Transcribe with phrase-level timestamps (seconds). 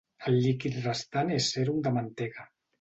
[0.29, 2.51] El líquid restant és sèrum de mantega.